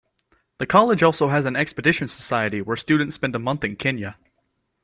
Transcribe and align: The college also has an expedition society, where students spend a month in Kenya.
The 0.57 0.65
college 0.65 1.03
also 1.03 1.27
has 1.27 1.45
an 1.45 1.55
expedition 1.55 2.07
society, 2.07 2.59
where 2.59 2.75
students 2.75 3.13
spend 3.13 3.35
a 3.35 3.37
month 3.37 3.63
in 3.63 3.75
Kenya. 3.75 4.17